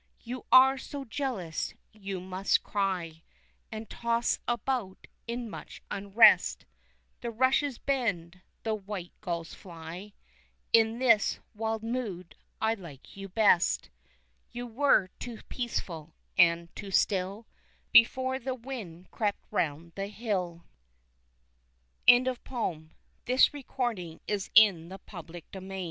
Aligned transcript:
You 0.21 0.45
are 0.51 0.79
so 0.79 1.05
jealous 1.05 1.75
you 1.93 2.19
must 2.19 2.63
cry 2.63 3.21
And 3.71 3.87
toss 3.87 4.39
about 4.47 5.05
in 5.27 5.47
much 5.47 5.83
unrest 5.91 6.65
The 7.19 7.29
rushes 7.29 7.77
bend, 7.77 8.41
the 8.63 8.73
white 8.73 9.11
gulls 9.21 9.53
fly 9.53 10.13
In 10.73 10.97
this 10.97 11.39
wild 11.53 11.83
mood 11.83 12.35
I 12.59 12.73
like 12.73 13.15
you 13.15 13.29
best. 13.29 13.91
You 14.49 14.65
were 14.65 15.09
too 15.19 15.39
peaceful, 15.49 16.15
and 16.35 16.75
too 16.75 16.89
still 16.89 17.45
Before 17.91 18.39
the 18.39 18.55
wind 18.55 19.11
crept 19.11 19.43
round 19.51 19.91
the 19.93 20.07
hill. 20.07 20.65
[Illustration: 22.07 22.15
Decorative 22.23 22.89
image 23.67 23.69
unavailable.] 23.77 25.41
Deserted 25.51 25.79